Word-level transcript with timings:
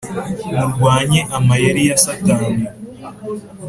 Murwanye 0.57 1.19
amayeri 1.37 1.81
ya 1.89 1.97
satani 2.05 2.63